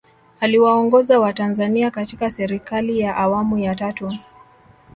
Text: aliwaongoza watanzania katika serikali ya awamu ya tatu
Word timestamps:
aliwaongoza 0.39 1.19
watanzania 1.19 1.91
katika 1.91 2.31
serikali 2.31 2.99
ya 2.99 3.17
awamu 3.17 3.57
ya 3.57 3.75
tatu 3.75 4.17